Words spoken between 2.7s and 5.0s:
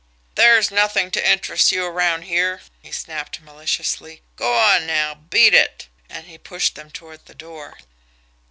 he snapped maliciously. "Go on,